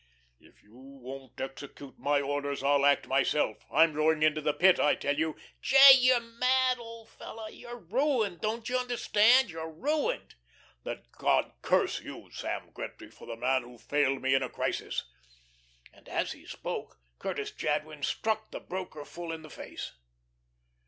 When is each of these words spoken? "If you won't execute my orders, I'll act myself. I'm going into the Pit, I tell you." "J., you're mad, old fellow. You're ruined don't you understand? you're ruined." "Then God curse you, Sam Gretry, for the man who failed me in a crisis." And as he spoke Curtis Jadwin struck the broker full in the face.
"If 0.39 0.63
you 0.63 0.73
won't 0.75 1.39
execute 1.39 1.99
my 1.99 2.21
orders, 2.21 2.63
I'll 2.63 2.87
act 2.87 3.07
myself. 3.07 3.63
I'm 3.71 3.93
going 3.93 4.23
into 4.23 4.41
the 4.41 4.51
Pit, 4.51 4.79
I 4.79 4.95
tell 4.95 5.15
you." 5.15 5.35
"J., 5.61 5.77
you're 5.93 6.19
mad, 6.19 6.79
old 6.79 7.09
fellow. 7.09 7.45
You're 7.45 7.77
ruined 7.77 8.41
don't 8.41 8.67
you 8.67 8.79
understand? 8.79 9.51
you're 9.51 9.69
ruined." 9.71 10.33
"Then 10.83 11.03
God 11.11 11.51
curse 11.61 11.99
you, 12.01 12.31
Sam 12.31 12.71
Gretry, 12.73 13.11
for 13.11 13.27
the 13.27 13.37
man 13.37 13.61
who 13.61 13.77
failed 13.77 14.23
me 14.23 14.33
in 14.33 14.41
a 14.41 14.49
crisis." 14.49 15.07
And 15.93 16.09
as 16.09 16.31
he 16.31 16.47
spoke 16.47 16.97
Curtis 17.19 17.51
Jadwin 17.51 18.01
struck 18.01 18.49
the 18.49 18.59
broker 18.59 19.05
full 19.05 19.31
in 19.31 19.43
the 19.43 19.51
face. 19.51 19.91